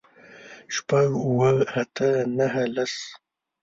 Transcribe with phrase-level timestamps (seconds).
[0.75, 1.49] شپږ، اووه،
[1.81, 2.93] اته، نهه، لس